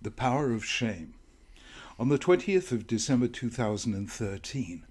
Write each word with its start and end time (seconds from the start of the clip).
The 0.00 0.12
Power 0.12 0.52
of 0.52 0.64
Shame. 0.64 1.14
On 1.98 2.08
the 2.08 2.20
20th 2.20 2.70
of 2.70 2.86
December 2.86 3.26
2013, 3.26 4.84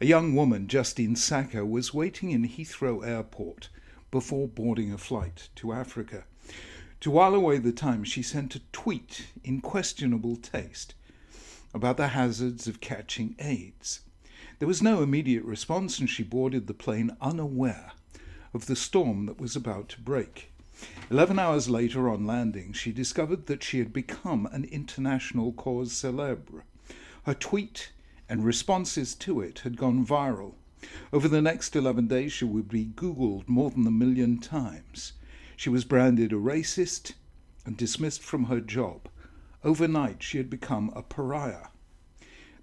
a 0.00 0.06
young 0.06 0.36
woman, 0.36 0.68
Justine 0.68 1.16
Sacco, 1.16 1.64
was 1.64 1.92
waiting 1.92 2.30
in 2.30 2.48
Heathrow 2.48 3.04
Airport 3.04 3.68
before 4.12 4.46
boarding 4.46 4.92
a 4.92 4.98
flight 4.98 5.48
to 5.56 5.72
Africa. 5.72 6.22
To 7.00 7.10
while 7.10 7.34
away 7.34 7.58
the 7.58 7.72
time, 7.72 8.04
she 8.04 8.22
sent 8.22 8.54
a 8.54 8.62
tweet 8.70 9.26
in 9.42 9.60
questionable 9.60 10.36
taste 10.36 10.94
about 11.74 11.96
the 11.96 12.08
hazards 12.08 12.68
of 12.68 12.80
catching 12.80 13.34
AIDS. 13.40 14.02
There 14.60 14.68
was 14.68 14.80
no 14.80 15.02
immediate 15.02 15.44
response, 15.44 15.98
and 15.98 16.08
she 16.08 16.22
boarded 16.22 16.68
the 16.68 16.74
plane 16.74 17.16
unaware 17.20 17.90
of 18.54 18.66
the 18.66 18.76
storm 18.76 19.26
that 19.26 19.40
was 19.40 19.56
about 19.56 19.88
to 19.88 20.00
break. 20.00 20.53
Eleven 21.10 21.38
hours 21.38 21.68
later, 21.68 22.08
on 22.08 22.26
landing, 22.26 22.72
she 22.72 22.90
discovered 22.90 23.46
that 23.46 23.62
she 23.62 23.78
had 23.78 23.92
become 23.92 24.46
an 24.46 24.64
international 24.64 25.52
cause 25.52 25.92
célèbre. 25.92 26.62
Her 27.24 27.34
tweet 27.34 27.92
and 28.28 28.44
responses 28.44 29.14
to 29.14 29.40
it 29.40 29.60
had 29.60 29.76
gone 29.76 30.04
viral. 30.04 30.54
Over 31.12 31.28
the 31.28 31.40
next 31.40 31.76
11 31.76 32.08
days, 32.08 32.32
she 32.32 32.44
would 32.44 32.68
be 32.68 32.86
Googled 32.86 33.48
more 33.48 33.70
than 33.70 33.86
a 33.86 33.90
million 33.90 34.38
times. 34.38 35.12
She 35.56 35.68
was 35.68 35.84
branded 35.84 36.32
a 36.32 36.36
racist 36.36 37.12
and 37.64 37.76
dismissed 37.76 38.22
from 38.22 38.44
her 38.44 38.60
job. 38.60 39.08
Overnight, 39.62 40.22
she 40.22 40.38
had 40.38 40.50
become 40.50 40.90
a 40.96 41.02
pariah. 41.02 41.68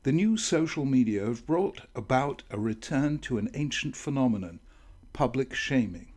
The 0.04 0.12
new 0.12 0.36
social 0.36 0.84
media 0.84 1.26
have 1.26 1.46
brought 1.46 1.82
about 1.96 2.44
a 2.50 2.60
return 2.60 3.20
to 3.20 3.38
an 3.38 3.50
ancient 3.54 3.96
phenomenon 3.96 4.60
public 5.14 5.54
shaming 5.54 6.11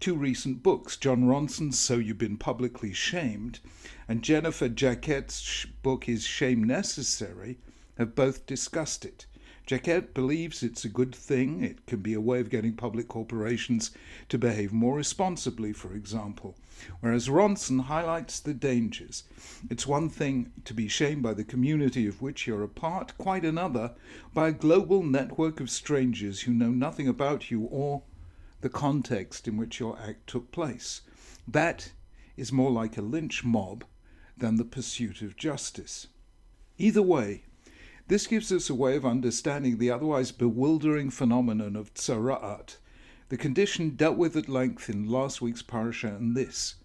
two 0.00 0.14
recent 0.14 0.62
books, 0.62 0.96
Jon 0.96 1.24
Ronson's 1.24 1.76
So 1.76 1.96
You've 1.96 2.18
Been 2.18 2.36
Publicly 2.36 2.92
Shamed 2.92 3.58
and 4.06 4.22
Jennifer 4.22 4.68
Jacquet's 4.68 5.66
book 5.82 6.08
Is 6.08 6.22
Shame 6.22 6.62
Necessary, 6.62 7.58
have 7.96 8.14
both 8.14 8.46
discussed 8.46 9.04
it. 9.04 9.26
Jacquet 9.66 10.14
believes 10.14 10.62
it's 10.62 10.84
a 10.84 10.88
good 10.88 11.12
thing. 11.12 11.64
It 11.64 11.84
can 11.86 11.98
be 11.98 12.14
a 12.14 12.20
way 12.20 12.38
of 12.38 12.48
getting 12.48 12.74
public 12.74 13.08
corporations 13.08 13.90
to 14.28 14.38
behave 14.38 14.72
more 14.72 14.94
responsibly, 14.94 15.72
for 15.72 15.92
example. 15.92 16.54
Whereas 17.00 17.28
Ronson 17.28 17.82
highlights 17.82 18.38
the 18.38 18.54
dangers. 18.54 19.24
It's 19.68 19.86
one 19.86 20.08
thing 20.08 20.52
to 20.64 20.72
be 20.72 20.86
shamed 20.86 21.24
by 21.24 21.34
the 21.34 21.44
community 21.44 22.06
of 22.06 22.22
which 22.22 22.46
you're 22.46 22.62
a 22.62 22.68
part, 22.68 23.18
quite 23.18 23.44
another 23.44 23.94
by 24.32 24.48
a 24.48 24.52
global 24.52 25.02
network 25.02 25.58
of 25.58 25.70
strangers 25.70 26.42
who 26.42 26.52
know 26.52 26.70
nothing 26.70 27.08
about 27.08 27.50
you 27.50 27.62
or 27.62 28.02
the 28.60 28.68
context 28.68 29.46
in 29.46 29.56
which 29.56 29.80
your 29.80 29.98
act 29.98 30.26
took 30.26 30.50
place. 30.50 31.02
That 31.46 31.92
is 32.36 32.52
more 32.52 32.70
like 32.70 32.96
a 32.96 33.02
lynch 33.02 33.44
mob 33.44 33.84
than 34.36 34.56
the 34.56 34.64
pursuit 34.64 35.22
of 35.22 35.36
justice. 35.36 36.06
Either 36.76 37.02
way, 37.02 37.42
this 38.08 38.26
gives 38.26 38.50
us 38.52 38.70
a 38.70 38.74
way 38.74 38.96
of 38.96 39.04
understanding 39.04 39.78
the 39.78 39.90
otherwise 39.90 40.32
bewildering 40.32 41.10
phenomenon 41.10 41.76
of 41.76 41.92
tsara'at, 41.94 42.76
the 43.28 43.36
condition 43.36 43.90
dealt 43.90 44.16
with 44.16 44.36
at 44.36 44.48
length 44.48 44.88
in 44.88 45.08
last 45.08 45.42
week's 45.42 45.62
parasha 45.62 46.08
and 46.08 46.34
this. 46.34 46.76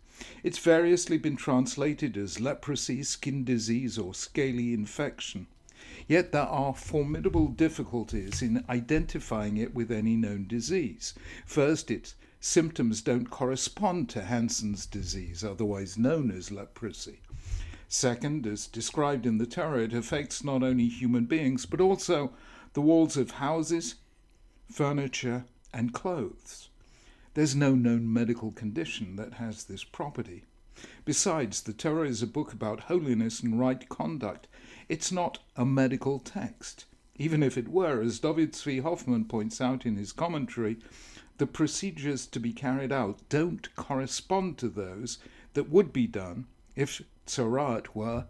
It's 0.43 0.59
variously 0.59 1.17
been 1.17 1.37
translated 1.37 2.17
as 2.17 2.39
leprosy, 2.39 3.03
skin 3.03 3.43
disease, 3.45 3.97
or 3.97 4.13
scaly 4.13 4.73
infection. 4.73 5.47
Yet 6.07 6.31
there 6.31 6.41
are 6.41 6.73
formidable 6.73 7.47
difficulties 7.47 8.41
in 8.41 8.63
identifying 8.69 9.57
it 9.57 9.73
with 9.73 9.91
any 9.91 10.15
known 10.15 10.47
disease. 10.47 11.13
First, 11.45 11.89
its 11.89 12.15
symptoms 12.39 13.01
don't 13.01 13.29
correspond 13.29 14.09
to 14.09 14.23
Hansen's 14.23 14.85
disease, 14.85 15.43
otherwise 15.43 15.97
known 15.97 16.29
as 16.29 16.51
leprosy. 16.51 17.21
Second, 17.87 18.45
as 18.47 18.67
described 18.67 19.25
in 19.25 19.37
the 19.37 19.45
Torah, 19.45 19.83
it 19.83 19.93
affects 19.93 20.43
not 20.43 20.63
only 20.63 20.87
human 20.87 21.25
beings 21.25 21.65
but 21.65 21.79
also 21.79 22.33
the 22.73 22.81
walls 22.81 23.15
of 23.15 23.31
houses, 23.31 23.95
furniture, 24.69 25.45
and 25.73 25.93
clothes. 25.93 26.69
There's 27.33 27.55
no 27.55 27.75
known 27.75 28.11
medical 28.11 28.51
condition 28.51 29.15
that 29.15 29.35
has 29.35 29.63
this 29.63 29.83
property. 29.83 30.43
Besides, 31.05 31.61
the 31.61 31.73
Torah 31.73 32.07
is 32.07 32.21
a 32.21 32.27
book 32.27 32.53
about 32.53 32.81
holiness 32.81 33.41
and 33.41 33.59
right 33.59 33.87
conduct, 33.89 34.47
it's 34.87 35.11
not 35.11 35.39
a 35.55 35.65
medical 35.65 36.19
text. 36.19 36.85
Even 37.15 37.43
if 37.43 37.57
it 37.57 37.67
were, 37.67 38.01
as 38.01 38.19
David 38.19 38.53
Zvi 38.53 38.81
Hoffman 38.81 39.25
points 39.25 39.61
out 39.61 39.85
in 39.85 39.97
his 39.97 40.11
commentary, 40.11 40.77
the 41.37 41.47
procedures 41.47 42.25
to 42.27 42.39
be 42.39 42.53
carried 42.53 42.91
out 42.91 43.19
don't 43.29 43.73
correspond 43.75 44.57
to 44.57 44.69
those 44.69 45.19
that 45.53 45.69
would 45.69 45.91
be 45.91 46.07
done 46.07 46.47
if 46.75 47.01
Tzara'at 47.27 47.95
were 47.95 48.25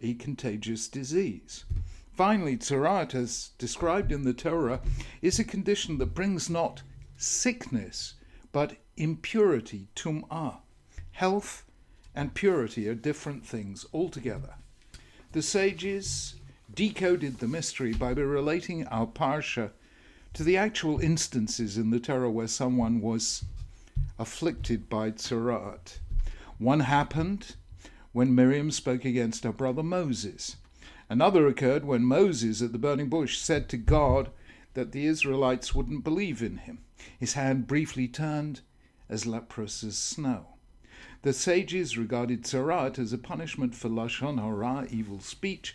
a 0.00 0.14
contagious 0.14 0.88
disease. 0.88 1.64
Finally, 2.12 2.56
Tzara'at, 2.56 3.14
as 3.14 3.50
described 3.58 4.12
in 4.12 4.22
the 4.22 4.32
Torah, 4.32 4.80
is 5.20 5.38
a 5.38 5.44
condition 5.44 5.98
that 5.98 6.14
brings 6.14 6.48
not 6.48 6.82
sickness, 7.16 8.14
but 8.52 8.76
impurity, 8.96 9.88
tum'ah. 9.94 10.58
Health 11.12 11.64
and 12.14 12.34
purity 12.34 12.88
are 12.88 12.94
different 12.94 13.46
things 13.46 13.84
altogether. 13.92 14.54
The 15.32 15.42
sages 15.42 16.36
decoded 16.72 17.38
the 17.38 17.48
mystery 17.48 17.92
by 17.92 18.10
relating 18.10 18.86
our 18.86 19.06
parsha 19.06 19.70
to 20.32 20.42
the 20.42 20.56
actual 20.56 20.98
instances 21.00 21.76
in 21.76 21.90
the 21.90 22.00
Torah 22.00 22.30
where 22.30 22.48
someone 22.48 23.00
was 23.00 23.44
afflicted 24.18 24.88
by 24.88 25.10
tzaraat. 25.10 25.98
One 26.58 26.80
happened 26.80 27.56
when 28.12 28.34
Miriam 28.34 28.70
spoke 28.70 29.04
against 29.04 29.44
her 29.44 29.52
brother 29.52 29.82
Moses. 29.82 30.56
Another 31.08 31.46
occurred 31.46 31.84
when 31.84 32.04
Moses 32.04 32.62
at 32.62 32.72
the 32.72 32.78
burning 32.78 33.08
bush 33.08 33.38
said 33.38 33.68
to 33.68 33.76
God 33.76 34.30
that 34.74 34.92
the 34.92 35.06
Israelites 35.06 35.74
wouldn't 35.74 36.04
believe 36.04 36.42
in 36.42 36.58
him. 36.58 36.78
His 37.18 37.34
hand 37.34 37.66
briefly 37.66 38.08
turned 38.08 38.60
as 39.08 39.26
leprous 39.26 39.84
as 39.84 39.98
snow. 39.98 40.53
The 41.24 41.32
sages 41.32 41.96
regarded 41.96 42.42
tzaraat 42.44 42.98
as 42.98 43.14
a 43.14 43.16
punishment 43.16 43.74
for 43.74 43.88
lashon 43.88 44.38
hara, 44.38 44.86
evil 44.90 45.20
speech, 45.20 45.74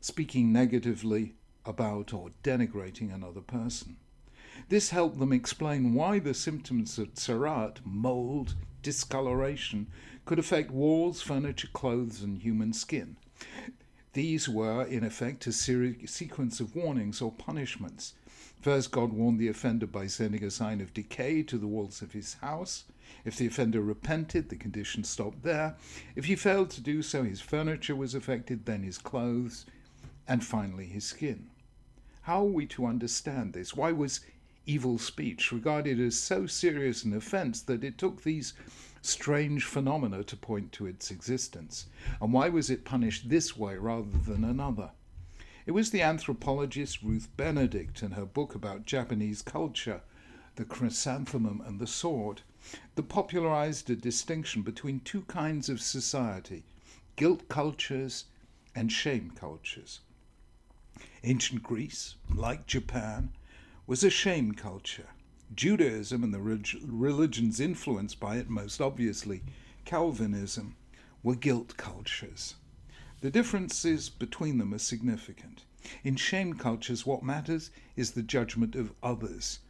speaking 0.00 0.52
negatively 0.52 1.36
about 1.64 2.12
or 2.12 2.30
denigrating 2.42 3.14
another 3.14 3.40
person. 3.40 3.98
This 4.70 4.90
helped 4.90 5.20
them 5.20 5.32
explain 5.32 5.94
why 5.94 6.18
the 6.18 6.34
symptoms 6.34 6.98
of 6.98 7.14
tzaraat, 7.14 7.76
mold, 7.84 8.56
discoloration, 8.82 9.86
could 10.24 10.40
affect 10.40 10.72
walls, 10.72 11.22
furniture, 11.22 11.68
clothes, 11.72 12.20
and 12.20 12.42
human 12.42 12.72
skin. 12.72 13.16
These 14.12 14.48
were, 14.48 14.82
in 14.82 15.04
effect, 15.04 15.46
a 15.46 15.52
sequence 15.52 16.58
of 16.58 16.74
warnings 16.74 17.22
or 17.22 17.30
punishments. 17.30 18.14
First, 18.64 18.92
God 18.92 19.12
warned 19.12 19.38
the 19.38 19.48
offender 19.48 19.86
by 19.86 20.06
sending 20.06 20.42
a 20.42 20.50
sign 20.50 20.80
of 20.80 20.94
decay 20.94 21.42
to 21.42 21.58
the 21.58 21.66
walls 21.66 22.00
of 22.00 22.12
his 22.12 22.32
house. 22.40 22.84
If 23.26 23.36
the 23.36 23.46
offender 23.46 23.82
repented, 23.82 24.48
the 24.48 24.56
condition 24.56 25.04
stopped 25.04 25.42
there. 25.42 25.76
If 26.16 26.24
he 26.24 26.34
failed 26.34 26.70
to 26.70 26.80
do 26.80 27.02
so, 27.02 27.24
his 27.24 27.42
furniture 27.42 27.94
was 27.94 28.14
affected, 28.14 28.64
then 28.64 28.82
his 28.82 28.96
clothes, 28.96 29.66
and 30.26 30.42
finally 30.42 30.86
his 30.86 31.04
skin. 31.04 31.50
How 32.22 32.40
are 32.40 32.56
we 32.58 32.64
to 32.68 32.86
understand 32.86 33.52
this? 33.52 33.76
Why 33.76 33.92
was 33.92 34.20
evil 34.64 34.96
speech 34.96 35.52
regarded 35.52 36.00
as 36.00 36.18
so 36.18 36.46
serious 36.46 37.04
an 37.04 37.12
offense 37.12 37.60
that 37.60 37.84
it 37.84 37.98
took 37.98 38.22
these 38.22 38.54
strange 39.02 39.64
phenomena 39.64 40.24
to 40.24 40.36
point 40.38 40.72
to 40.72 40.86
its 40.86 41.10
existence? 41.10 41.84
And 42.18 42.32
why 42.32 42.48
was 42.48 42.70
it 42.70 42.86
punished 42.86 43.28
this 43.28 43.58
way 43.58 43.76
rather 43.76 44.16
than 44.26 44.42
another? 44.42 44.92
It 45.66 45.70
was 45.70 45.90
the 45.90 46.02
anthropologist 46.02 47.02
Ruth 47.02 47.34
Benedict 47.38 48.02
in 48.02 48.10
her 48.10 48.26
book 48.26 48.54
about 48.54 48.84
Japanese 48.84 49.40
culture, 49.40 50.02
The 50.56 50.66
Chrysanthemum 50.66 51.62
and 51.64 51.80
the 51.80 51.86
Sword, 51.86 52.42
that 52.96 53.08
popularized 53.08 53.88
a 53.88 53.96
distinction 53.96 54.60
between 54.60 55.00
two 55.00 55.22
kinds 55.22 55.70
of 55.70 55.80
society 55.80 56.64
guilt 57.16 57.48
cultures 57.48 58.26
and 58.74 58.92
shame 58.92 59.30
cultures. 59.30 60.00
Ancient 61.22 61.62
Greece, 61.62 62.16
like 62.28 62.66
Japan, 62.66 63.30
was 63.86 64.04
a 64.04 64.10
shame 64.10 64.52
culture. 64.52 65.08
Judaism 65.54 66.22
and 66.22 66.34
the 66.34 66.40
religions 66.86 67.58
influenced 67.58 68.20
by 68.20 68.36
it, 68.36 68.50
most 68.50 68.82
obviously 68.82 69.42
Calvinism, 69.86 70.76
were 71.22 71.36
guilt 71.36 71.78
cultures. 71.78 72.56
The 73.24 73.30
differences 73.30 74.10
between 74.10 74.58
them 74.58 74.74
are 74.74 74.78
significant. 74.78 75.64
In 76.02 76.14
shame 76.14 76.58
cultures, 76.58 77.06
what 77.06 77.22
matters 77.22 77.70
is 77.96 78.10
the 78.10 78.22
judgment 78.22 78.74
of 78.74 78.92
others. 79.02 79.60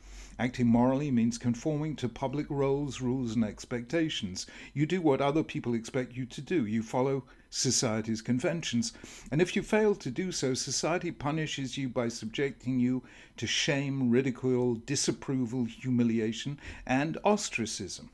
Acting 0.40 0.66
morally 0.66 1.12
means 1.12 1.38
conforming 1.38 1.94
to 1.96 2.08
public 2.08 2.50
roles, 2.50 3.00
rules, 3.00 3.36
and 3.36 3.44
expectations. 3.44 4.48
You 4.72 4.86
do 4.86 5.00
what 5.00 5.20
other 5.20 5.44
people 5.44 5.72
expect 5.72 6.16
you 6.16 6.26
to 6.26 6.40
do. 6.40 6.66
You 6.66 6.82
follow 6.82 7.22
society's 7.48 8.22
conventions. 8.22 8.92
And 9.30 9.40
if 9.40 9.54
you 9.54 9.62
fail 9.62 9.94
to 9.94 10.10
do 10.10 10.32
so, 10.32 10.54
society 10.54 11.12
punishes 11.12 11.78
you 11.78 11.88
by 11.88 12.08
subjecting 12.08 12.80
you 12.80 13.04
to 13.36 13.46
shame, 13.46 14.10
ridicule, 14.10 14.74
disapproval, 14.74 15.66
humiliation, 15.66 16.58
and 16.86 17.18
ostracism. 17.22 18.10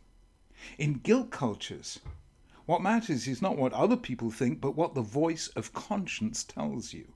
In 0.76 0.98
guilt 0.98 1.30
cultures, 1.30 1.98
What 2.70 2.82
matters 2.82 3.26
is 3.26 3.42
not 3.42 3.58
what 3.58 3.72
other 3.72 3.96
people 3.96 4.30
think, 4.30 4.60
but 4.60 4.76
what 4.76 4.94
the 4.94 5.02
voice 5.02 5.48
of 5.56 5.72
conscience 5.72 6.44
tells 6.44 6.92
you. 6.92 7.14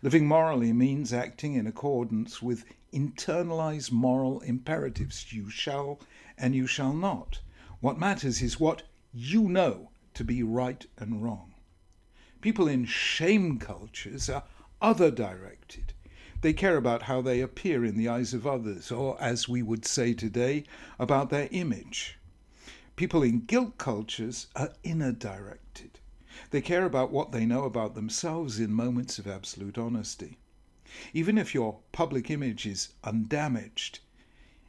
Living 0.00 0.28
morally 0.28 0.72
means 0.72 1.12
acting 1.12 1.54
in 1.54 1.66
accordance 1.66 2.40
with 2.40 2.64
internalized 2.92 3.90
moral 3.90 4.38
imperatives 4.42 5.32
you 5.32 5.50
shall 5.50 5.98
and 6.38 6.54
you 6.54 6.68
shall 6.68 6.92
not. 6.92 7.40
What 7.80 7.98
matters 7.98 8.40
is 8.42 8.60
what 8.60 8.84
you 9.12 9.48
know 9.48 9.90
to 10.14 10.22
be 10.22 10.44
right 10.44 10.86
and 10.96 11.20
wrong. 11.20 11.52
People 12.40 12.68
in 12.68 12.84
shame 12.84 13.58
cultures 13.58 14.30
are 14.30 14.44
other 14.80 15.10
directed. 15.10 15.94
They 16.42 16.52
care 16.52 16.76
about 16.76 17.02
how 17.02 17.20
they 17.22 17.40
appear 17.40 17.84
in 17.84 17.96
the 17.96 18.06
eyes 18.06 18.34
of 18.34 18.46
others, 18.46 18.92
or 18.92 19.20
as 19.20 19.48
we 19.48 19.62
would 19.64 19.84
say 19.84 20.14
today, 20.14 20.62
about 21.00 21.30
their 21.30 21.48
image. 21.50 22.20
People 23.02 23.24
in 23.24 23.40
guilt 23.46 23.78
cultures 23.78 24.46
are 24.54 24.74
inner 24.84 25.10
directed. 25.10 25.98
They 26.52 26.60
care 26.60 26.84
about 26.84 27.10
what 27.10 27.32
they 27.32 27.44
know 27.44 27.64
about 27.64 27.96
themselves 27.96 28.60
in 28.60 28.72
moments 28.72 29.18
of 29.18 29.26
absolute 29.26 29.76
honesty. 29.76 30.38
Even 31.12 31.36
if 31.36 31.52
your 31.52 31.80
public 31.90 32.30
image 32.30 32.64
is 32.64 32.90
undamaged, 33.02 33.98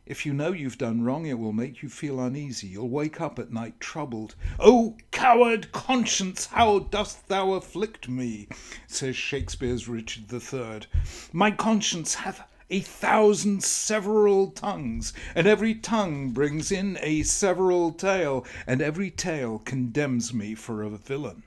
if 0.07 0.25
you 0.25 0.33
know 0.33 0.51
you've 0.51 0.79
done 0.79 1.03
wrong, 1.03 1.27
it 1.27 1.37
will 1.37 1.53
make 1.53 1.83
you 1.83 1.89
feel 1.89 2.19
uneasy. 2.19 2.65
You'll 2.69 2.89
wake 2.89 3.21
up 3.21 3.37
at 3.37 3.53
night 3.53 3.79
troubled. 3.79 4.33
O 4.59 4.97
coward 5.11 5.71
conscience, 5.71 6.47
how 6.47 6.79
dost 6.79 7.27
thou 7.27 7.51
afflict 7.53 8.09
me? 8.09 8.47
says 8.87 9.15
Shakespeare's 9.15 9.87
Richard 9.87 10.33
III. 10.33 10.87
My 11.31 11.51
conscience 11.51 12.15
hath 12.15 12.41
a 12.69 12.79
thousand 12.79 13.63
several 13.63 14.51
tongues, 14.51 15.13
and 15.35 15.47
every 15.47 15.75
tongue 15.75 16.31
brings 16.31 16.71
in 16.71 16.97
a 17.01 17.23
several 17.23 17.91
tale, 17.91 18.45
and 18.65 18.81
every 18.81 19.11
tale 19.11 19.59
condemns 19.59 20.33
me 20.33 20.55
for 20.55 20.81
a 20.81 20.89
villain. 20.89 21.43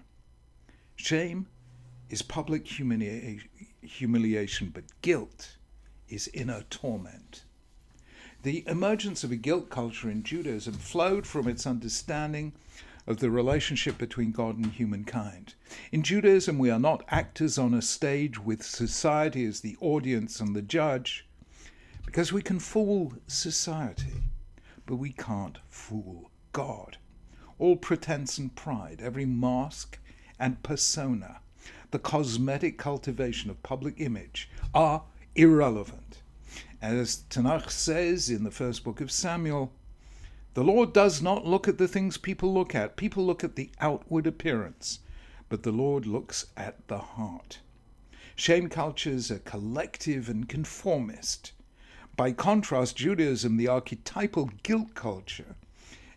Shame 0.95 1.47
is 2.09 2.23
public 2.23 2.65
humilia- 2.67 3.43
humiliation, 3.83 4.71
but 4.73 4.85
guilt 5.03 5.57
is 6.09 6.29
inner 6.29 6.63
torment. 6.71 7.45
The 8.43 8.63
emergence 8.69 9.25
of 9.25 9.33
a 9.33 9.37
guilt 9.37 9.71
culture 9.71 10.09
in 10.09 10.23
Judaism 10.23 10.75
flowed 10.75 11.27
from 11.27 11.49
its 11.49 11.67
understanding 11.67 12.53
of 13.07 13.19
the 13.19 13.31
relationship 13.31 13.99
between 13.99 14.33
God 14.33 14.57
and 14.57 14.67
humankind. 14.67 15.55
In 15.93 16.03
Judaism, 16.03 16.59
we 16.59 16.71
are 16.71 16.79
not 16.79 17.05
actors 17.09 17.59
on 17.59 17.75
a 17.75 17.83
stage 17.83 18.39
with 18.39 18.63
society 18.63 19.45
as 19.45 19.61
the 19.61 19.77
audience 19.81 20.41
and 20.41 20.55
the 20.57 20.63
judge, 20.63 21.27
because 22.05 22.33
we 22.33 22.43
can 22.43 22.59
fool 22.59 23.13
society, 23.27 24.25
but 24.87 24.97
we 24.97 25.13
can't 25.13 25.59
fool 25.69 26.31
God. 26.53 26.97
All 27.59 27.77
pretense 27.77 28.39
and 28.39 28.55
pride, 28.55 29.01
every 29.03 29.27
mask 29.27 29.99
and 30.39 30.63
persona, 30.63 31.41
the 31.91 31.99
cosmetic 31.99 32.79
cultivation 32.79 33.51
of 33.51 33.63
public 33.63 34.01
image 34.01 34.51
are 34.75 35.03
irrelevant. 35.35 36.23
As 36.83 37.25
Tanakh 37.31 37.71
says 37.71 38.29
in 38.29 38.45
the 38.45 38.51
first 38.51 38.85
book 38.85 39.01
of 39.01 39.11
Samuel, 39.11 39.73
the 40.57 40.65
Lord 40.65 40.95
does 40.95 41.21
not 41.21 41.45
look 41.45 41.69
at 41.69 41.77
the 41.77 41.87
things 41.87 42.17
people 42.17 42.55
look 42.55 42.75
at. 42.75 42.97
People 42.97 43.27
look 43.27 43.45
at 43.45 43.57
the 43.57 43.71
outward 43.79 44.27
appearance, 44.27 45.01
but 45.51 45.65
the 45.65 45.71
Lord 45.71 46.07
looks 46.07 46.47
at 46.57 46.89
the 46.89 46.97
heart. 46.97 47.59
Shame 48.37 48.71
cultures 48.71 49.31
are 49.31 49.41
collective 49.41 50.31
and 50.31 50.49
conformist. 50.49 51.53
By 52.17 52.33
contrast, 52.33 52.97
Judaism, 52.97 53.59
the 53.59 53.69
archetypal 53.69 54.49
guilt 54.63 54.95
culture, 54.95 55.57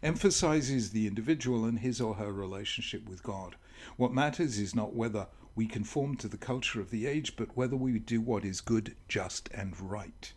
emphasizes 0.02 0.92
the 0.92 1.06
individual 1.06 1.66
and 1.66 1.80
his 1.80 2.00
or 2.00 2.16
her 2.16 2.32
relationship 2.32 3.10
with 3.10 3.22
God. 3.22 3.58
What 3.98 4.14
matters 4.14 4.58
is 4.58 4.74
not 4.74 4.96
whether 4.96 5.28
we 5.54 5.68
conform 5.68 6.16
to 6.16 6.30
the 6.30 6.38
culture 6.38 6.80
of 6.80 6.92
the 6.92 7.08
age, 7.08 7.36
but 7.36 7.58
whether 7.58 7.76
we 7.76 8.00
do 8.00 8.22
what 8.22 8.46
is 8.46 8.62
good, 8.62 8.96
just, 9.10 9.50
and 9.54 9.78
right. 9.82 10.32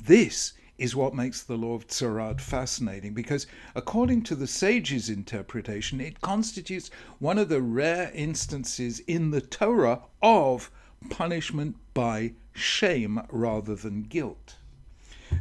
This 0.00 0.52
is 0.78 0.94
what 0.94 1.14
makes 1.14 1.42
the 1.42 1.56
law 1.56 1.74
of 1.74 1.86
Tzara'at 1.86 2.40
fascinating 2.40 3.14
because, 3.14 3.46
according 3.74 4.22
to 4.24 4.34
the 4.34 4.46
sage's 4.46 5.08
interpretation, 5.08 6.00
it 6.00 6.20
constitutes 6.20 6.90
one 7.18 7.38
of 7.38 7.48
the 7.48 7.62
rare 7.62 8.10
instances 8.14 9.00
in 9.00 9.30
the 9.30 9.40
Torah 9.40 10.02
of 10.22 10.70
punishment 11.08 11.76
by 11.94 12.34
shame 12.52 13.22
rather 13.30 13.74
than 13.74 14.02
guilt. 14.02 14.56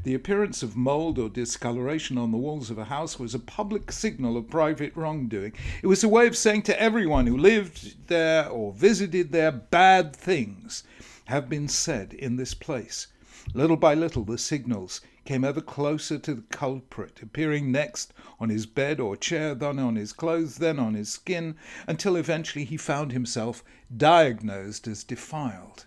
The 0.03 0.13
appearance 0.13 0.63
of 0.63 0.75
mold 0.75 1.19
or 1.19 1.29
discoloration 1.29 2.17
on 2.17 2.31
the 2.31 2.37
walls 2.37 2.69
of 2.69 2.77
a 2.77 2.85
house 2.85 3.19
was 3.19 3.33
a 3.33 3.39
public 3.39 3.91
signal 3.91 4.37
of 4.37 4.49
private 4.49 4.95
wrongdoing. 4.95 5.53
It 5.81 5.87
was 5.87 6.03
a 6.03 6.09
way 6.09 6.27
of 6.27 6.37
saying 6.37 6.63
to 6.63 6.79
everyone 6.81 7.27
who 7.27 7.37
lived 7.37 8.07
there 8.07 8.47
or 8.47 8.73
visited 8.73 9.31
there, 9.31 9.51
bad 9.51 10.15
things 10.15 10.83
have 11.25 11.49
been 11.49 11.67
said 11.67 12.13
in 12.13 12.35
this 12.35 12.53
place. 12.53 13.07
Little 13.53 13.77
by 13.77 13.93
little, 13.93 14.23
the 14.23 14.37
signals 14.37 15.01
came 15.25 15.43
ever 15.43 15.59
closer 15.59 16.17
to 16.19 16.35
the 16.35 16.43
culprit, 16.43 17.19
appearing 17.21 17.71
next 17.71 18.13
on 18.39 18.49
his 18.49 18.65
bed 18.65 18.99
or 18.99 19.17
chair, 19.17 19.55
then 19.55 19.79
on 19.79 19.95
his 19.95 20.13
clothes, 20.13 20.57
then 20.57 20.79
on 20.79 20.93
his 20.93 21.09
skin, 21.09 21.55
until 21.87 22.15
eventually 22.15 22.63
he 22.63 22.77
found 22.77 23.11
himself 23.11 23.63
diagnosed 23.95 24.87
as 24.87 25.03
defiled. 25.03 25.85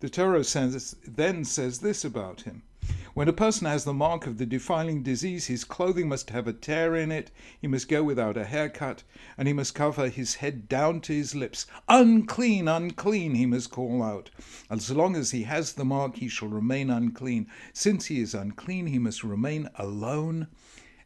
The 0.00 0.10
Torah 0.10 0.44
says, 0.44 0.96
then 1.06 1.44
says 1.44 1.78
this 1.78 2.04
about 2.04 2.42
him. 2.42 2.62
When 3.12 3.26
a 3.26 3.32
person 3.32 3.66
has 3.66 3.84
the 3.84 3.92
mark 3.92 4.28
of 4.28 4.38
the 4.38 4.46
defiling 4.46 5.02
disease, 5.02 5.46
his 5.46 5.64
clothing 5.64 6.08
must 6.08 6.30
have 6.30 6.46
a 6.46 6.52
tear 6.52 6.94
in 6.94 7.10
it, 7.10 7.32
he 7.60 7.66
must 7.66 7.88
go 7.88 8.04
without 8.04 8.36
a 8.36 8.44
haircut, 8.44 9.02
and 9.36 9.48
he 9.48 9.52
must 9.52 9.74
cover 9.74 10.08
his 10.08 10.36
head 10.36 10.68
down 10.68 11.00
to 11.02 11.12
his 11.12 11.34
lips. 11.34 11.66
Unclean, 11.88 12.68
unclean, 12.68 13.34
he 13.34 13.46
must 13.46 13.72
call 13.72 14.04
out. 14.04 14.30
As 14.70 14.92
long 14.92 15.16
as 15.16 15.32
he 15.32 15.42
has 15.42 15.72
the 15.72 15.84
mark, 15.84 16.16
he 16.16 16.28
shall 16.28 16.48
remain 16.48 16.88
unclean. 16.88 17.48
Since 17.72 18.06
he 18.06 18.20
is 18.20 18.32
unclean, 18.32 18.86
he 18.86 19.00
must 19.00 19.24
remain 19.24 19.68
alone, 19.74 20.46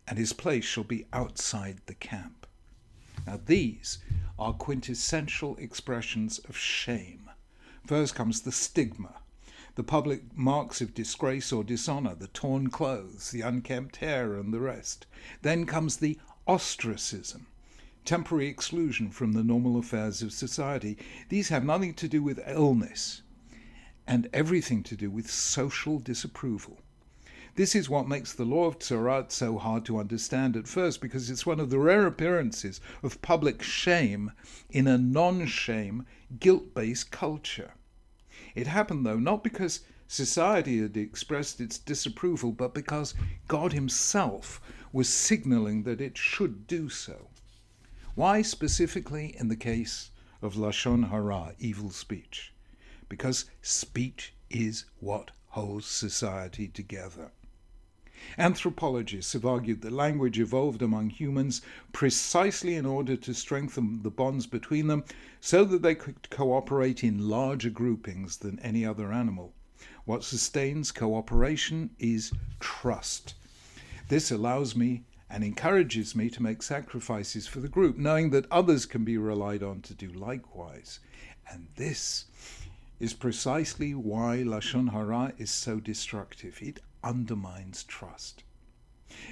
and 0.06 0.19
his 0.19 0.35
place 0.35 0.67
shall 0.67 0.85
be 0.85 1.06
outside 1.11 1.81
the 1.87 1.95
camp. 1.95 2.47
Now, 3.27 3.41
these 3.47 3.99
are 4.39 4.53
quintessential 4.53 5.56
expressions 5.56 6.39
of 6.41 6.55
shame. 6.55 7.31
First 7.87 8.15
comes 8.15 8.43
the 8.43 8.53
stigma 8.53 9.23
the 9.76 9.82
public 9.82 10.23
marks 10.37 10.81
of 10.81 10.94
disgrace 10.94 11.53
or 11.53 11.65
dishonor, 11.65 12.15
the 12.15 12.29
torn 12.29 12.71
clothes, 12.71 13.31
the 13.31 13.41
unkempt 13.41 13.97
hair, 13.97 14.35
and 14.35 14.55
the 14.55 14.61
rest. 14.61 15.06
Then 15.43 15.67
comes 15.67 15.97
the 15.97 16.19
ostracism, 16.47 17.47
temporary 18.05 18.47
exclusion 18.47 19.11
from 19.11 19.32
the 19.32 19.43
normal 19.43 19.76
affairs 19.76 20.23
of 20.23 20.32
society. 20.32 20.96
These 21.29 21.48
have 21.48 21.65
nothing 21.65 21.94
to 21.94 22.08
do 22.08 22.22
with 22.22 22.41
illness 22.46 23.22
and 24.06 24.29
everything 24.32 24.82
to 24.84 24.96
do 24.96 25.10
with 25.10 25.31
social 25.31 25.98
disapproval. 25.98 26.79
This 27.56 27.75
is 27.75 27.89
what 27.89 28.08
makes 28.08 28.32
the 28.32 28.44
law 28.44 28.67
of 28.67 28.79
Tzara'at 28.79 29.31
so 29.31 29.58
hard 29.58 29.84
to 29.87 29.98
understand 29.98 30.56
at 30.56 30.67
first, 30.67 31.01
because 31.01 31.31
it's 31.31 31.46
one 31.46 31.60
of 31.60 31.70
the 31.70 31.79
rare 31.79 32.06
appearances 32.06 32.81
of 33.03 33.22
public 33.22 33.63
shame 33.63 34.32
in 34.70 34.87
a 34.89 34.98
non 34.98 35.46
shame, 35.46 36.05
guilt 36.41 36.75
based 36.75 37.10
culture. 37.10 37.75
It 38.55 38.67
happened, 38.67 39.05
though, 39.05 39.19
not 39.19 39.43
because 39.43 39.81
society 40.06 40.81
had 40.81 40.96
expressed 40.96 41.61
its 41.61 41.79
disapproval, 41.79 42.53
but 42.53 42.75
because 42.75 43.15
God 43.49 43.73
Himself 43.73 44.61
was 44.93 45.08
signaling 45.08 45.82
that 45.84 46.01
it 46.01 46.17
should 46.17 46.67
do 46.67 46.89
so. 46.89 47.29
Why 48.15 48.43
specifically 48.43 49.34
in 49.39 49.49
the 49.49 49.56
case 49.56 50.11
of 50.41 50.55
Lashon 50.55 51.11
Hara, 51.11 51.55
evil 51.58 51.91
speech? 51.91 52.53
Because 53.08 53.46
speech 53.61 54.34
is 54.51 54.84
what 55.01 55.32
holds 55.49 55.87
society 55.87 56.69
together. 56.69 57.32
Anthropologists 58.38 59.32
have 59.32 59.44
argued 59.44 59.82
that 59.82 59.93
language 59.93 60.38
evolved 60.38 60.82
among 60.82 61.10
humans 61.10 61.62
precisely 61.93 62.74
in 62.74 62.86
order 62.86 63.16
to 63.16 63.34
strengthen 63.34 64.02
the 64.02 64.10
bonds 64.10 64.46
between 64.46 64.86
them 64.86 65.04
so 65.40 65.64
that 65.64 65.82
they 65.82 65.94
could 65.94 66.31
cooperate 66.31 67.04
in 67.04 67.28
larger 67.28 67.70
groupings 67.70 68.38
than 68.38 68.58
any 68.60 68.84
other 68.84 69.12
animal. 69.12 69.52
What 70.04 70.24
sustains 70.24 70.93
cooperation 70.93 71.90
is 71.98 72.32
trust. 72.60 73.34
This 74.08 74.31
allows 74.31 74.76
me 74.76 75.04
and 75.31 75.43
encourages 75.43 76.14
me 76.14 76.31
to 76.31 76.43
make 76.43 76.62
sacrifices 76.62 77.46
for 77.46 77.60
the 77.60 77.69
group, 77.69 77.96
knowing 77.96 78.31
that 78.31 78.50
others 78.50 78.86
can 78.86 79.04
be 79.04 79.19
relied 79.19 79.62
on 79.62 79.81
to 79.82 79.94
do 79.94 80.12
likewise. 80.12 81.00
And 81.50 81.66
this 81.76 82.26
is 83.00 83.12
precisely 83.12 83.94
why 83.94 84.44
Lashon 84.44 84.93
Hara 84.93 85.32
is 85.38 85.50
so 85.50 85.81
destructive. 85.81 86.58
It 86.60 86.81
undermines 87.05 87.84
trust. 87.84 88.43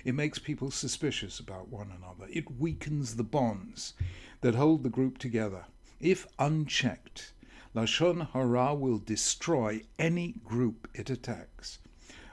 It 0.05 0.15
makes 0.15 0.39
people 0.39 0.71
suspicious 0.71 1.41
about 1.41 1.69
one 1.69 1.91
another. 1.91 2.31
It 2.31 2.61
weakens 2.61 3.17
the 3.17 3.25
bonds 3.25 3.95
that 4.43 4.55
hold 4.55 4.83
the 4.83 4.91
group 4.91 5.19
together. 5.19 5.65
If 5.99 6.27
unchecked, 6.39 7.33
Lashon 7.75 8.31
Hara 8.33 8.75
will 8.75 8.99
destroy 8.99 9.83
any 9.99 10.35
group 10.45 10.89
it 10.95 11.11
attacks 11.11 11.79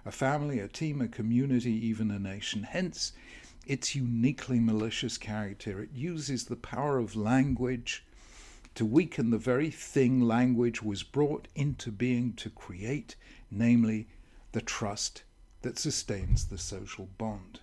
a 0.06 0.12
family, 0.12 0.60
a 0.60 0.68
team, 0.68 1.02
a 1.02 1.08
community, 1.08 1.72
even 1.72 2.10
a 2.10 2.20
nation. 2.20 2.64
Hence, 2.64 3.14
its 3.66 3.96
uniquely 3.96 4.60
malicious 4.60 5.18
character. 5.18 5.82
It 5.84 5.92
uses 5.94 6.46
the 6.46 6.56
power 6.56 6.98
of 6.98 7.16
language 7.16 8.04
to 8.76 8.86
weaken 8.86 9.30
the 9.30 9.38
very 9.38 9.70
thing 9.70 10.22
language 10.22 10.82
was 10.82 11.04
brought 11.04 11.48
into 11.54 11.92
being 11.92 12.34
to 12.34 12.50
create, 12.50 13.16
namely, 13.52 14.08
the 14.52 14.62
trust 14.62 15.24
that 15.62 15.78
sustains 15.78 16.46
the 16.46 16.58
social 16.58 17.10
bond. 17.18 17.60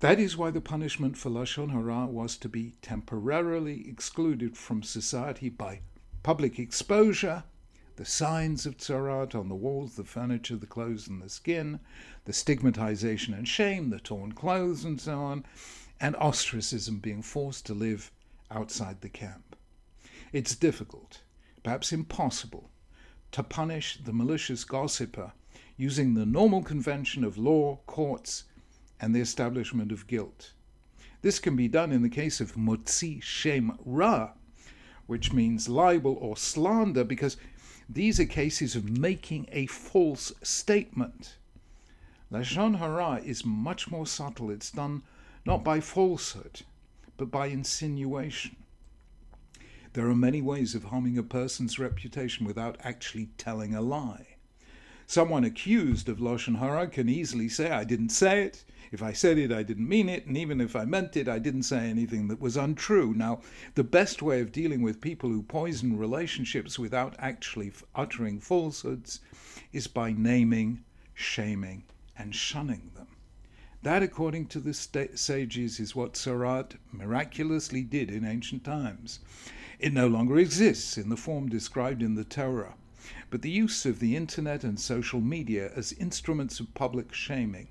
That 0.00 0.18
is 0.18 0.36
why 0.36 0.50
the 0.50 0.60
punishment 0.60 1.16
for 1.16 1.30
Lashon 1.30 1.70
Hara 1.70 2.06
was 2.06 2.36
to 2.38 2.48
be 2.48 2.74
temporarily 2.82 3.88
excluded 3.88 4.56
from 4.56 4.82
society 4.82 5.48
by 5.48 5.80
public 6.22 6.58
exposure, 6.58 7.44
the 7.96 8.04
signs 8.04 8.66
of 8.66 8.78
tzarat 8.78 9.34
on 9.34 9.48
the 9.48 9.54
walls, 9.54 9.94
the 9.94 10.04
furniture, 10.04 10.56
the 10.56 10.66
clothes, 10.66 11.06
and 11.06 11.22
the 11.22 11.28
skin, 11.28 11.78
the 12.24 12.32
stigmatization 12.32 13.32
and 13.32 13.46
shame, 13.46 13.90
the 13.90 14.00
torn 14.00 14.32
clothes, 14.32 14.84
and 14.84 15.00
so 15.00 15.18
on, 15.20 15.44
and 16.00 16.16
ostracism 16.16 16.98
being 16.98 17.22
forced 17.22 17.66
to 17.66 17.74
live 17.74 18.10
outside 18.50 19.02
the 19.02 19.08
camp. 19.08 19.54
It's 20.32 20.56
difficult, 20.56 21.20
perhaps 21.62 21.92
impossible, 21.92 22.70
to 23.30 23.42
punish 23.42 23.98
the 24.02 24.12
malicious 24.12 24.64
gossiper 24.64 25.32
using 25.76 26.14
the 26.14 26.26
normal 26.26 26.62
convention 26.62 27.24
of 27.24 27.38
law, 27.38 27.78
courts, 27.86 28.44
and 29.00 29.14
the 29.14 29.20
establishment 29.20 29.90
of 29.90 30.06
guilt. 30.06 30.52
This 31.22 31.38
can 31.38 31.56
be 31.56 31.68
done 31.68 31.92
in 31.92 32.02
the 32.02 32.08
case 32.08 32.40
of 32.40 32.54
motzi 32.54 33.22
shem 33.22 33.78
ra, 33.84 34.32
which 35.06 35.32
means 35.32 35.68
libel 35.68 36.16
or 36.20 36.36
slander, 36.36 37.04
because 37.04 37.36
these 37.88 38.18
are 38.18 38.24
cases 38.24 38.74
of 38.74 38.98
making 38.98 39.46
a 39.52 39.66
false 39.66 40.32
statement. 40.42 41.36
Lashon 42.32 42.78
hara 42.78 43.20
is 43.22 43.44
much 43.44 43.90
more 43.90 44.06
subtle. 44.06 44.50
It's 44.50 44.70
done 44.70 45.02
not 45.44 45.62
by 45.62 45.80
falsehood, 45.80 46.62
but 47.16 47.30
by 47.30 47.46
insinuation. 47.48 48.56
There 49.92 50.08
are 50.08 50.16
many 50.16 50.40
ways 50.40 50.74
of 50.74 50.84
harming 50.84 51.18
a 51.18 51.22
person's 51.22 51.78
reputation 51.78 52.46
without 52.46 52.78
actually 52.80 53.28
telling 53.36 53.74
a 53.74 53.82
lie. 53.82 54.31
Someone 55.12 55.44
accused 55.44 56.08
of 56.08 56.20
Lashon 56.20 56.58
Hara 56.58 56.86
can 56.86 57.06
easily 57.06 57.46
say, 57.46 57.70
I 57.70 57.84
didn't 57.84 58.08
say 58.08 58.44
it. 58.44 58.64
If 58.90 59.02
I 59.02 59.12
said 59.12 59.36
it, 59.36 59.52
I 59.52 59.62
didn't 59.62 59.86
mean 59.86 60.08
it. 60.08 60.24
And 60.24 60.38
even 60.38 60.58
if 60.58 60.74
I 60.74 60.86
meant 60.86 61.18
it, 61.18 61.28
I 61.28 61.38
didn't 61.38 61.64
say 61.64 61.80
anything 61.80 62.28
that 62.28 62.40
was 62.40 62.56
untrue. 62.56 63.12
Now, 63.12 63.42
the 63.74 63.84
best 63.84 64.22
way 64.22 64.40
of 64.40 64.52
dealing 64.52 64.80
with 64.80 65.02
people 65.02 65.28
who 65.28 65.42
poison 65.42 65.98
relationships 65.98 66.78
without 66.78 67.14
actually 67.18 67.74
uttering 67.94 68.40
falsehoods 68.40 69.20
is 69.70 69.86
by 69.86 70.12
naming, 70.12 70.82
shaming, 71.12 71.84
and 72.16 72.34
shunning 72.34 72.90
them. 72.94 73.08
That, 73.82 74.02
according 74.02 74.46
to 74.46 74.60
the 74.60 74.72
sages, 74.72 75.78
is 75.78 75.94
what 75.94 76.14
Tzaraat 76.14 76.76
miraculously 76.90 77.82
did 77.82 78.10
in 78.10 78.24
ancient 78.24 78.64
times. 78.64 79.20
It 79.78 79.92
no 79.92 80.08
longer 80.08 80.38
exists 80.38 80.96
in 80.96 81.10
the 81.10 81.18
form 81.18 81.50
described 81.50 82.02
in 82.02 82.14
the 82.14 82.24
Torah 82.24 82.76
but 83.30 83.42
the 83.42 83.50
use 83.50 83.84
of 83.84 83.98
the 83.98 84.16
internet 84.16 84.64
and 84.64 84.78
social 84.78 85.20
media 85.20 85.70
as 85.74 85.92
instruments 85.94 86.60
of 86.60 86.72
public 86.74 87.12
shaming 87.12 87.68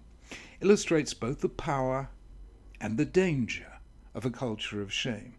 illustrates 0.60 1.14
both 1.14 1.40
the 1.40 1.50
power 1.50 2.10
and 2.80 2.98
the 2.98 3.06
danger 3.06 3.80
of 4.14 4.26
a 4.26 4.30
culture 4.30 4.82
of 4.82 4.92
shame. 4.92 5.36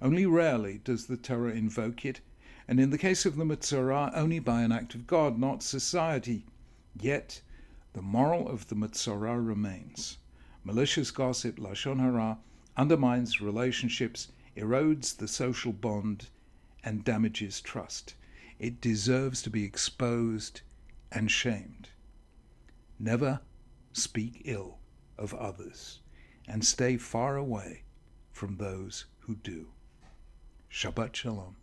Only 0.00 0.26
rarely 0.26 0.80
does 0.84 1.06
the 1.06 1.16
Torah 1.16 1.52
invoke 1.52 2.04
it, 2.04 2.20
and 2.68 2.80
in 2.80 2.90
the 2.90 2.98
case 2.98 3.26
of 3.26 3.36
the 3.36 3.44
Metzorah, 3.44 4.12
only 4.14 4.38
by 4.38 4.62
an 4.62 4.72
act 4.72 4.94
of 4.94 5.06
God, 5.06 5.38
not 5.38 5.62
society. 5.62 6.44
Yet, 7.00 7.40
the 7.92 8.02
moral 8.02 8.48
of 8.48 8.68
the 8.68 8.74
Metzorah 8.74 9.40
remains. 9.40 10.18
Malicious 10.64 11.10
gossip, 11.10 11.58
Lashon 11.58 12.00
Hara, 12.00 12.38
undermines 12.76 13.40
relationships, 13.40 14.28
erodes 14.56 15.16
the 15.16 15.28
social 15.28 15.72
bond, 15.72 16.28
and 16.84 17.04
damages 17.04 17.60
trust. 17.60 18.14
It 18.62 18.80
deserves 18.80 19.42
to 19.42 19.50
be 19.50 19.64
exposed 19.64 20.60
and 21.10 21.28
shamed. 21.28 21.88
Never 22.96 23.40
speak 23.92 24.42
ill 24.44 24.78
of 25.18 25.34
others 25.34 25.98
and 26.46 26.64
stay 26.64 26.96
far 26.96 27.36
away 27.36 27.82
from 28.30 28.58
those 28.58 29.06
who 29.18 29.34
do. 29.34 29.72
Shabbat 30.70 31.16
Shalom. 31.16 31.56